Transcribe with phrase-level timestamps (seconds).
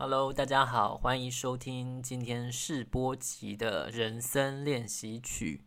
[0.00, 5.64] Hello，大家好，欢迎收听今天试播集的人生练习曲。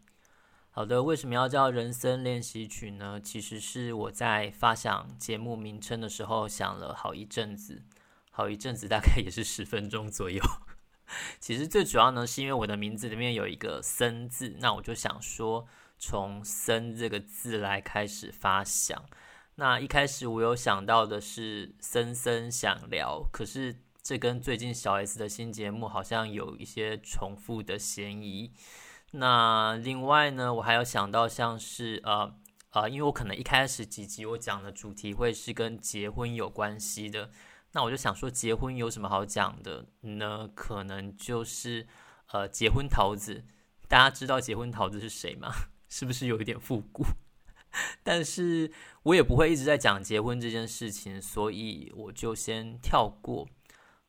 [0.69, 3.19] 好的，为什么要叫人生练习曲呢？
[3.19, 7.83] 其实是我在发想节目名称的时候想了好一阵子，
[8.31, 10.41] 好一阵子，大概也是十分钟左右。
[11.41, 15.67] 其实最主要呢，是因为我的名字里面有一个“森”字，那我就想说，
[15.99, 19.03] 从“森”这个字来开始发想。
[19.55, 28.51] 那一开始我有想到的是“森森想聊”，可是这跟最近小 S 的新节目好像有一些重复的嫌疑。
[29.11, 32.33] 那另外呢，我还有想到像是呃
[32.71, 37.29] 呃，因为我可能一开始几集我讲的主题会是跟结婚有关系的，
[37.73, 40.49] 那我就想说结婚有什么好讲的呢？
[40.55, 41.85] 可能就是
[42.31, 43.43] 呃结婚桃子，
[43.87, 45.51] 大家知道结婚桃子是谁吗？
[45.89, 47.03] 是不是有一点复古？
[48.03, 48.71] 但是
[49.03, 53.47] 我也不会一直在讲结婚这件事情，所以我就先跳过。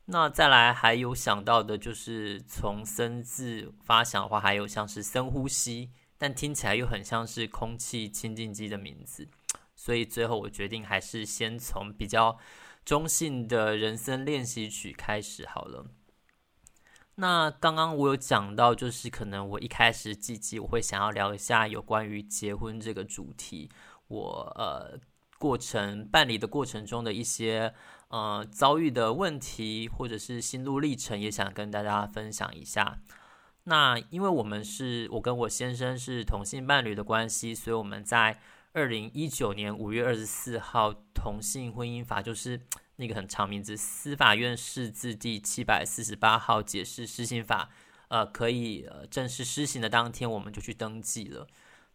[0.06, 9.28] 那再来还有想到的就是从“森”字发想的话，还有像是深呼吸，但听起来又很像是空气清净机的名字，
[9.76, 12.36] 所以最后我决定还是先从比较
[12.84, 15.86] 中性的人生练习曲开始好了。
[17.14, 23.70] 那刚刚我有讲到，就是可能我一开始几集我会想要聊一下有关于结婚这个主题，
[24.08, 24.98] 我呃
[25.42, 27.74] 过程办理的过程中的一些。
[28.12, 33.00] 呃，遭遇的问题或者是心路历程，也想跟大家分享一下。
[33.64, 38.38] 那因为我们是我跟我先生是同性伴侣的关系，所以我们在
[38.74, 42.60] 二零一九年五月二十四号，同性婚姻法就是
[42.96, 47.70] 那个很长名字，司法院释字第七百四十八号解释施行法，
[48.08, 51.46] 呃，可以呃正式施行的当天，我们就去登记了。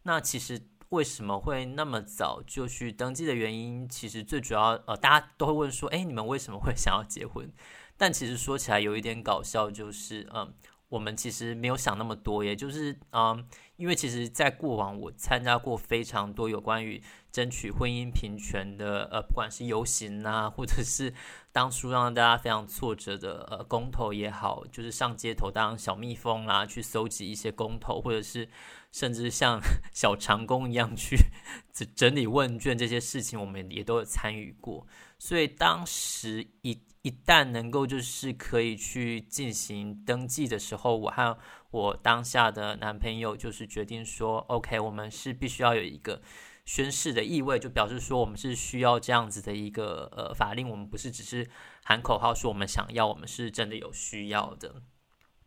[0.02, 0.60] 那其实。
[0.90, 7.52] 为什么会那么早就去登记的原因，其实最主要，呃，大家都会问说，哎，你们为什么会想要结婚？
[7.96, 10.54] 但其实说起来有一点搞笑，就是，嗯，
[10.88, 13.44] 我们其实没有想那么多，也就是，嗯，
[13.78, 17.02] 因为其实，在过往我参加过非常多有关于
[17.32, 21.14] 争取婚姻平权的，呃，不管是游行啊，或者是
[21.50, 28.48] 当初让大家非常挫折的，呃，公投也好，就是上街头当小蜜蜂啦，去搜集一些公投，或者是。
[28.90, 29.60] 甚至像
[29.92, 31.14] 小长工一样去
[31.94, 34.86] 整理问卷这些事情，我们也都有参与过。
[35.18, 41.38] 所以当时一一旦能够就是可以去进行登记的时候，我和
[41.70, 46.20] 我当下的男朋友就是决定说，OK，我们是必须要有一个
[46.66, 51.48] 宣誓的意味，就表示说我们是需要这样子的一个呃法令，我们不是只是
[51.82, 54.82] 喊口号说我们想要，我们是真的有需要的。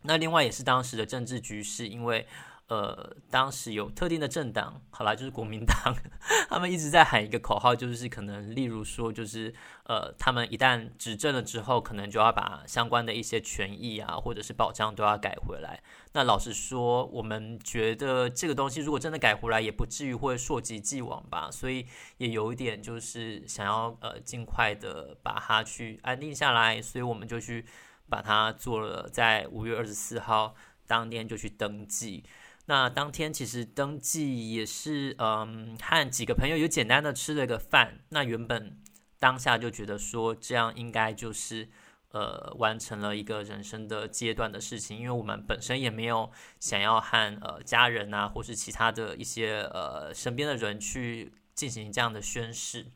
[0.02, 2.26] 那另外也是当时的政治局势，因为。
[2.68, 5.94] 呃，当时有特定的政党，好啦，就是国民党，
[6.48, 9.52] 他们一直在喊一个口号，就是可能，例如说，就是
[9.84, 15.82] 呃，他们一旦执政了之后，可能就要把相关的一些权益啊，或者是保障都要改回来。
[16.14, 21.50] 那老实说，我们觉得这个东西如果真的改回来，也不至于会溯及既往吧。
[21.50, 21.86] 所以
[22.16, 27.66] 也有一点就是想要呃尽快的把它去安定下来，所以我们就去
[28.08, 30.54] 把它做了，在五月二十四号
[30.86, 32.24] 当天就去登记。
[32.66, 37.98] 那当天其实登记也是，嗯，和几个朋友有简单的吃了个饭。
[38.10, 38.78] 那原本
[39.18, 41.68] 当下就觉得说，这样应该就是，
[42.12, 46.30] 呃，完成了一个人生的阶段的事情，因为我们本身也没有
[46.60, 52.86] 想要和呃家人啊，或是其他的一些呃身边的人去进行这样的宣誓。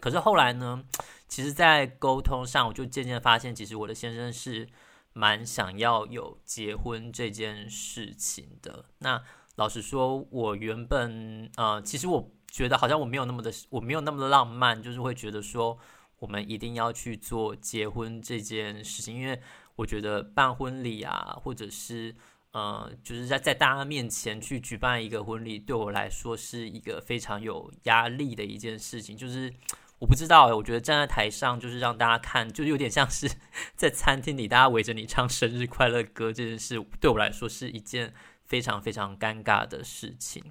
[0.00, 0.82] 可是后来呢，
[1.28, 4.66] 其实，在沟通上，我就渐渐发现，其实我的先生是。
[5.14, 8.84] 蛮想要有结婚这件事情的。
[8.98, 9.22] 那
[9.54, 15.78] 老实说，我原本呃，其实我觉得好像我没有那么的，我没有那么的浪漫，就是会觉得说
[16.18, 19.40] 我们一定要去做结婚这件事情，因为
[19.76, 22.14] 我觉得办婚礼啊，或者是
[22.50, 29.54] 呃，就是在在大家面前去举办一个婚礼，对我来说是一个非常有压力的一件事情，就是。
[30.04, 33.26] 我不知道，我觉得站在台上就是让大家看，就有点像是
[33.74, 38.12] 在餐厅里大家围着你唱生日快乐歌这件事，对我来说是一件
[38.44, 40.44] 非常非常尴尬的事情。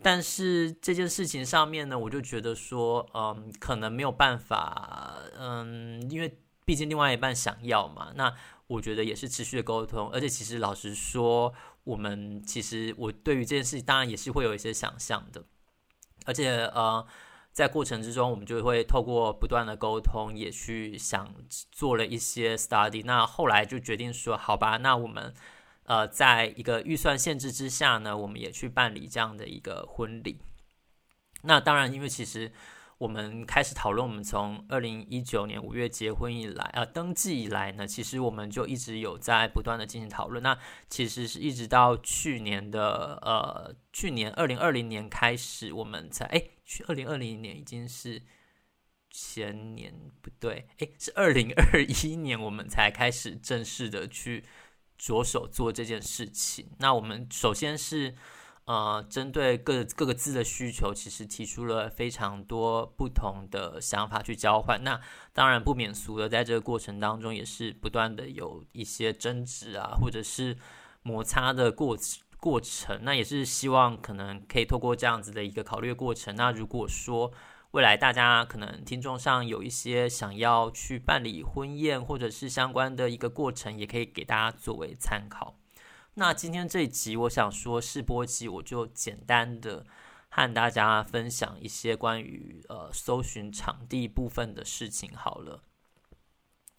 [0.00, 8.12] 但是这件事情上面呢，我就觉得说，嗯，可能没有办法，嗯，因为毕竟另外一半想要嘛。
[8.14, 8.34] 那
[8.68, 11.52] 我觉得也是持续的沟通，而且其实老实说，
[11.84, 15.44] 我们其实我对于这件事情当然也是会有一些想象的，
[16.24, 17.06] 而且呃。
[17.52, 21.34] 在过程之中，我们就会透过不断的沟通，也去想
[21.70, 23.02] 做了一些 study。
[23.04, 25.34] 那后来就决定说，好吧，那我们
[25.84, 30.38] 呃，在一个预算限制之下呢，我们也去办理这样的一个婚礼。
[31.42, 32.52] 那当然，因为其实
[33.02, 40.40] 我们开始讨论，我们从二零一九年五月结婚以来，啊，登记以来呢，其实我们就一直有在不断的进行讨论。
[40.40, 40.56] 那
[40.88, 48.22] 其实是一直到去年的呃，去年二零二零年开始，我们才哎，去二零二零年已经是
[49.10, 54.44] 前年不对，哎，是二零二一年我们才开始正式的去
[54.96, 56.70] 着手做这件事情。
[56.78, 58.14] 那我们首先是。
[58.64, 64.82] 呃，针对各各个字的需求，其实提出了非常多不同的想法去交换。
[64.84, 65.00] 那
[65.32, 70.56] 当然不免俗的，在这个过程当中，也是不断的有一些争执啊，或者是
[71.02, 71.98] 摩擦的过
[72.38, 73.00] 过程。
[73.02, 76.36] 那也是希望可能可以透过这样子的一个考虑过程。
[76.36, 77.32] 那如果说
[77.72, 85.56] 未来大家可能听众上有一些想要去办理婚宴，或者是相关的一个过程，也可以给大家作为参考。
[86.14, 89.86] 那今天这一集，我想说试播集，我就简单的
[90.28, 95.62] 和大家分享一些关于呃搜寻场地部分的事情好了。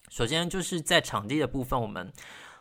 [0.10, 2.14] 首先就是在场地的部分，我们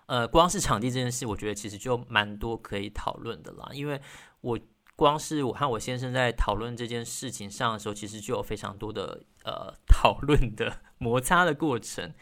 [0.06, 3.69] 呃光是场地这件事，我觉得其实就蛮多可以讨论的啦。
[3.74, 4.00] 因为
[4.40, 4.58] 我
[4.96, 12.14] 光是我和我先生在讨论这件事情上的时候，其实就有非常多的呃讨论的 摩擦的过程。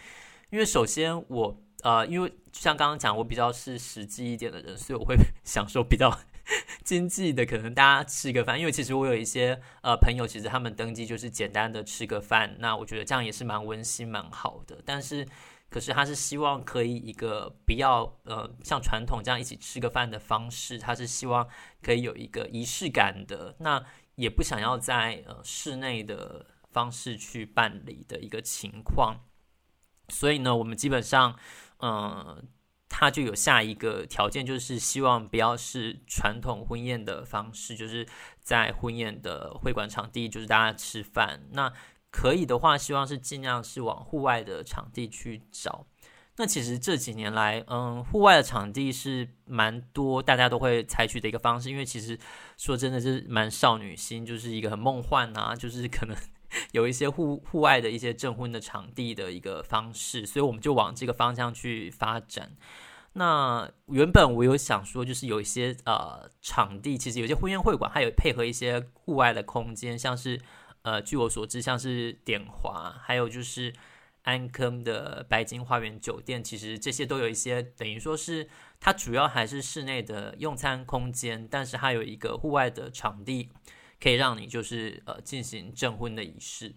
[0.51, 1.63] 因为首先我。
[1.83, 6.21] 呃，因为像刚刚讲，我比较是实际一点的人，所以我会 想说比较
[6.85, 8.59] 经济的，可能大家吃个饭。
[8.59, 14.83] 因为其实我有一些呃朋友，其实他们登记就是简单的吃个饭，那我觉得这样也是蛮温馨、蛮好的。
[14.85, 15.27] 但是，
[15.71, 21.49] 可是他是希望可以一个比较呃像传统这样一起吃个饭的方式，他是希望
[21.81, 23.83] 可以有一个仪式感的，那
[24.17, 29.21] 也不想要在呃室内的方式去办理的一个情况。
[30.09, 31.39] 所以呢，我们基本上。
[31.81, 32.49] 嗯，
[32.89, 38.07] 他就有下一个条件，就是希望不要是传统婚宴的方式，就是
[38.41, 41.43] 在婚宴的会馆场地，就是大家吃饭。
[41.53, 41.73] 那
[42.11, 45.87] 可以的话，希望是尽量是往户外的场地去找。
[46.37, 52.19] 那其实这几年来，嗯，户外的场地是蛮多，大家都会采取的一个方式，因为其实
[52.57, 56.17] 说真的是蛮少女心，就是一个很梦幻啊，就是可能。
[56.73, 62.53] 有一些户户外的一些证婚的场地的一个方式，所以我们就往这个方向去发展。
[63.15, 70.41] 那原本我有想说，就是有一些呃场地，其实有些婚宴会馆还有配合一些户外的空间，像是
[70.83, 73.75] 呃据我所知，像是典华，还有就是
[74.23, 78.49] 安坑的白金花园酒店，其实这些都有一些等于说是
[78.79, 83.51] 它主要还是室内的用餐空间，但是它有一个户外的场地。
[84.03, 86.75] 可以让你就是呃进行证婚的仪式，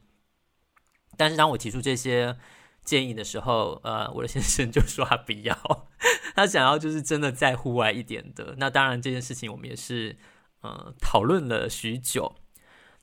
[1.15, 2.37] 但是当我提出这些
[2.83, 5.57] 建议的时候，呃，我的先生就说他不要，
[6.35, 8.55] 他想要就是真的在户外一点的。
[8.57, 10.17] 那当然这件事情我们也是
[10.61, 12.35] 呃讨论了许久。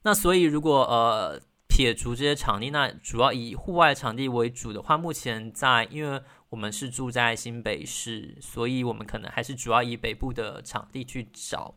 [0.03, 6.21] 那所以如果呃撇除这些场地，那主要以户外场地为主的话，目前在因为
[6.51, 11.75] 我们是住在新北市，所以我们可能还是主要以北部的场地去找。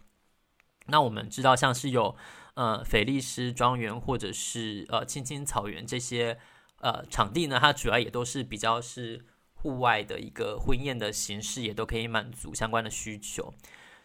[0.87, 2.15] 那我们知道，像是有
[2.55, 6.37] 呃菲利斯庄园或者是呃青青草原这些
[6.81, 13.53] 呃场地呢，它主要也都是比较是户外的一个婚宴的形式，也都可以满足相关的需求。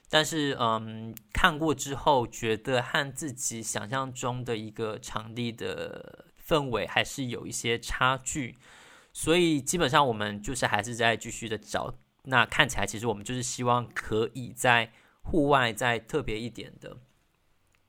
[0.08, 8.56] 但是嗯，看过之后觉得和自己想象中的一个场地的氛围还是有一些差距，
[9.12, 11.92] 所以基本上我们就是还是在继续的找。
[12.22, 14.92] 那看起来其实我们就是希望可以在。
[15.30, 16.96] 户外再特别一点的，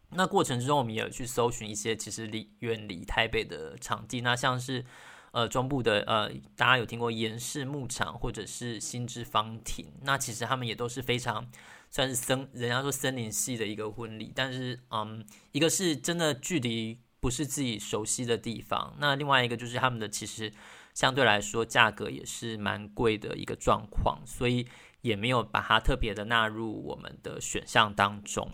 [0.09, 4.83] 那过程之中，我们也有去搜寻一些其实离远离台北的场地，那像是
[5.31, 11.49] 呃中部的呃，大家有听过严氏牧场或者是新之芳庭，那其实他们也都是非常
[11.89, 20.51] 算是森，人家说森林系的一个婚礼，但是嗯，一个是真的距离不是自己熟悉的地方，那另外一个就是他们的其实
[20.93, 24.67] 相对来说价格也是蛮贵的一个状况，所以。
[25.01, 28.51] 也没有把它特别的纳入我们的选项当中。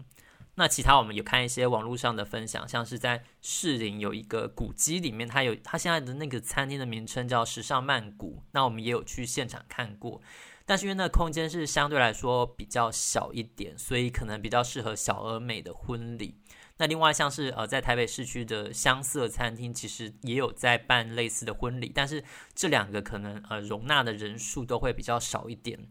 [0.58, 8.42] 那其他我们有看一些网络上的分享，像是在士林有一个古迹里面，它有它现在的那个餐厅的名称叫时尚曼谷。
[8.52, 10.22] 那我们也有去现场看过，
[10.66, 16.38] 但是因为那空间是相对来说比较小一点，所以可能比较适合小而美的婚礼。
[16.78, 22.24] 那另外像是呃在台北市区的香色餐厅，其实也有在办类似的婚礼，但是
[22.54, 25.90] 这两个可能呃容纳的人数都会比较少一点。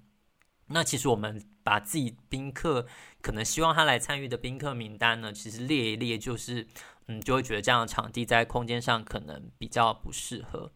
[0.68, 2.86] 那其实我们把自己宾客
[3.20, 6.66] 可能希望他来参与的宾客名单呢，其实列一列，就是
[7.06, 10.72] 嗯，就会觉得这样的场地在空间上可能比较不适合，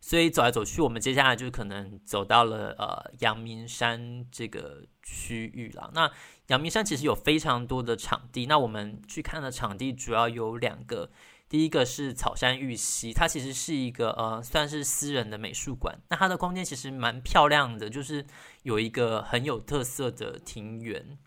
[0.00, 5.90] 所以走来走去，我们接下来就可能走到了呃阳明山这个区域了。
[5.92, 6.10] 那
[6.46, 11.10] 阳明山其实有非常多的场地，那我们去看的场地主要有两个，
[11.48, 16.00] 第一个是草山玉溪，它其实是一个呃，算是私人的美术馆。
[16.08, 18.26] 那它的空间其实蛮漂亮的，就是
[18.64, 21.18] 有一个很有特色的庭园。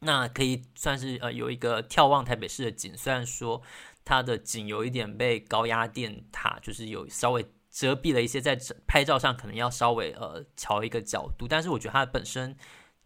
[0.00, 3.62] 那可以算是呃，有一个眺望台北市的景，虽然说
[4.04, 12.56] 它的景有一点被高压电塔，就是有稍微遮蔽了一些，在拍照上可能要稍微呃调一个角度，但是我觉得它本身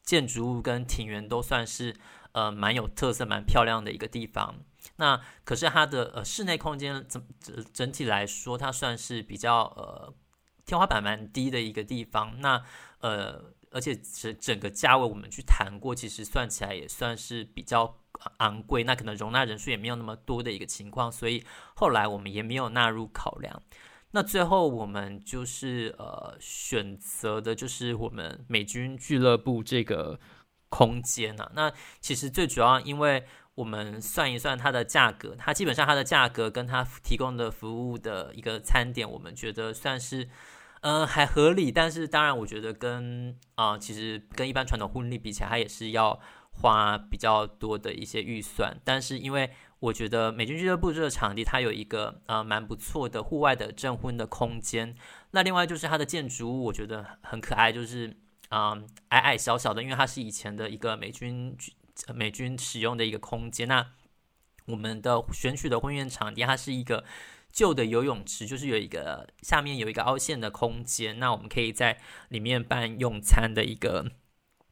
[0.02, 1.94] 建筑物跟庭园都算是
[2.32, 4.56] 呃蛮有特色、蛮漂亮的一个地方。
[4.96, 10.14] 那可是它的呃室内空间整整整体来说，它算是比较呃
[10.64, 12.40] 天花板蛮低的一个地方。
[12.40, 12.62] 那
[13.00, 13.52] 呃。
[13.74, 17.96] 而且整整个价位我们去谈过，其实算起来也算是比较
[18.36, 21.42] 昂贵，那可能容纳人数也没有那么多的一个情况，所以
[21.74, 23.62] 后来我们也没有纳入考量。
[24.10, 30.20] 那最后我们就是呃选择的就是我们美军俱乐部这个
[30.68, 31.50] 空间啊。
[31.54, 40.28] 那其实最主要，因为我们算一算它的价格，它基本上它的价格跟它提供的服务的一个餐点，我们觉得算是。
[40.84, 46.18] 嗯，还合理，但是当然，我觉得跟啊、其实跟一般传统婚礼比起来，它也是要
[46.50, 48.76] 花比较多的一些预算。
[48.82, 54.96] 但是，因为我觉得美军俱乐部这个场地，它有一个呃蛮不错的户外的证婚的空间。
[55.30, 58.16] 那另外就是它的建筑物，我觉得很可爱，就是
[58.48, 61.56] 啊、呃、矮矮小小的，因为它是以前的一个美军
[62.14, 63.66] 美军使用的一个空间。
[63.68, 63.92] 那
[64.66, 67.04] 我们的选取的婚宴场地，它是一个。
[67.52, 74.10] 旧的游泳池就是有一个下面有一个凹陷的空间，那我们可以在里面办用餐的一个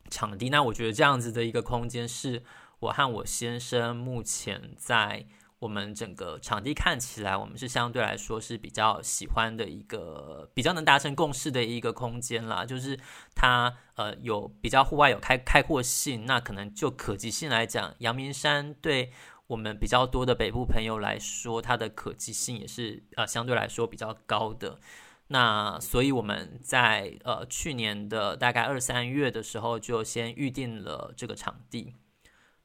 [0.08, 0.48] 场地。
[0.48, 2.42] 那我觉得这样子的一个空间是
[2.78, 5.26] 我和我先生目前在
[5.60, 12.64] 我们整个场地看起来，我们是相对来说是比较喜欢的一个比较能达成共识的一个空间啦。
[12.64, 12.98] 就是
[13.36, 19.12] 它呃有比较户外有开开阔性，那可能就可及性来讲，阳明山对。
[19.50, 24.78] 我们比较多的北部朋友来说，它的可及性也是呃相对来说比较高的。
[25.26, 31.96] 那所以我们在呃去年的大概二三月的时候就先预定了这个场地。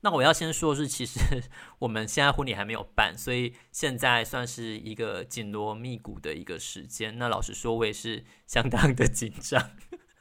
[0.05, 1.19] 那我要先说是，其实
[1.79, 7.17] 我们现在婚礼还没有办，所以现在算是一个紧锣密鼓的一个时间。
[7.17, 9.71] 那老实说，我也是相当的紧张，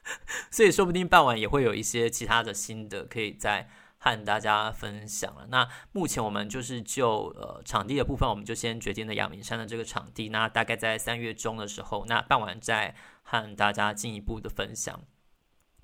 [0.51, 3.69] 所以说不定办完也会有一些其他的心得可以在。
[3.97, 5.47] 和大家分享了。
[5.49, 10.29] 那目前我们就是就呃场地的部分，我们就先决定了阳明山的这个场地。
[10.29, 15.01] 那大概在三月中的时候，那办完再和大家进一步的分享。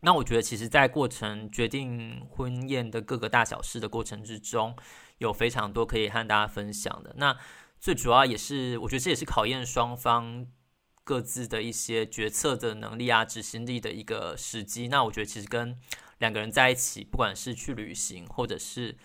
[0.01, 4.75] 那我觉得，其实，在过程决定婚宴的各个大小事的过程之中，
[5.19, 7.15] 有非常多可以和大家分享的。
[7.19, 7.37] 那
[7.79, 10.47] 最主要也是，我觉得这也是考验双方
[11.05, 14.89] 各自的一些决策的能力啊、执行力的一个时机。
[14.89, 15.79] 那我觉得，其实跟
[16.19, 18.97] 两个人在一起，不管是去旅行，或者是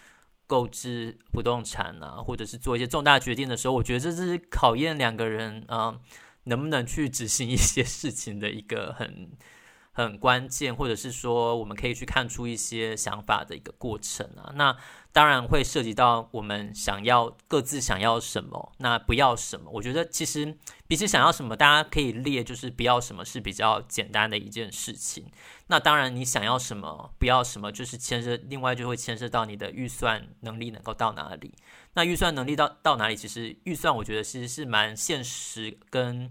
[0.47, 5.99] 购置不动产啊，或者是做一些重大决定的时候，我觉得这是考验两个人啊、
[6.43, 9.31] 能不能去执行一些事情的一个很
[9.95, 14.51] 很关键，或者是说我们可以去看出一些想法的一个过程啊。
[14.55, 14.77] 那
[15.13, 19.71] 当然会涉及到我们想要各自想要什么，那不要什么。
[19.71, 25.31] 我觉得其实彼此想要什么，大家可以列，就是不要什么是比较简单的一件事情。
[25.67, 31.53] 那当然你想要什么，不要什么，就是牵涉另外就会牵涉到你的预算能力能够到哪里。
[31.93, 36.29] 那预算能力到到哪里，其实预算我觉得其实是蛮现实跟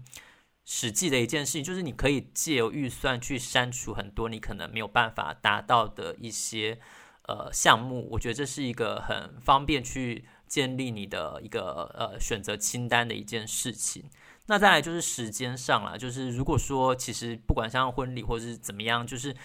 [0.65, 6.79] 实际的一件事情，就是你可以借由预算去删除很多你可能没有办法达到的一些。
[7.27, 14.11] 呃，项目，我觉得这是一个很方便去建立你的一个呃选择清单的一件事情。
[14.45, 19.35] 那再来就是时间上啦，就是如果说其实不管像婚礼或者是怎么样，就是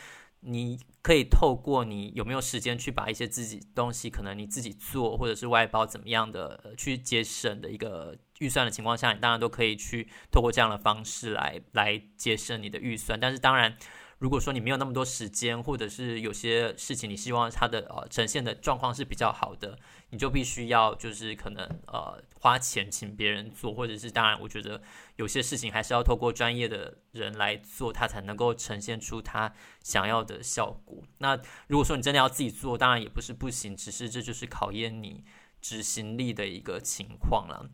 [0.40, 13.18] 你可以透过你有没有时间去把一些自己东西，可能你自己做或者是外包怎么样的，去节省的一个预算的情况下，你当然都可以去透过这样的方式来来节省你的预算。
[13.18, 13.74] 但是当然。
[14.20, 19.78] 如果说你没有那么多时间，或者是有些事情你希望它的呃呈现的状况是比较好的，
[20.10, 24.82] 你就必须要就是可能呃花钱请别人做，或者是当然我觉得
[25.16, 29.50] 有些事情还是要透过专业的人来做，它才能够呈现出他
[29.82, 31.02] 想要的效果。
[31.16, 35.24] 那如果说你真的要自己做，当然也不是不行，只是这就是考验你
[35.62, 37.70] 执行力的一个情况了。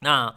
[0.00, 0.34] 那。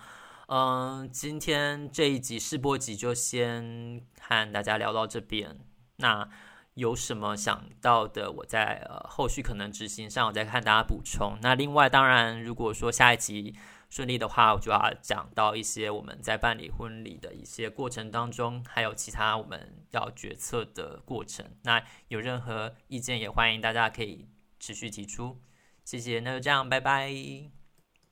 [0.47, 5.57] 嗯，今天这一集试播集就先和大家聊到这边。
[5.95, 6.29] 那
[6.73, 11.39] 有什么想到的，我在呃后续可能执行上，我再看大家补充。
[11.41, 13.55] 那另外，当然如果说下一集
[13.89, 21.45] 顺利的话，我就要讲到一些我们在办理婚礼的一些过程当中，还有其他我们要决策的过程。
[21.63, 24.27] 那有任何意见，也欢迎大家可以
[24.59, 25.39] 持续提出。
[25.85, 27.62] 谢谢，那就这样，拜拜。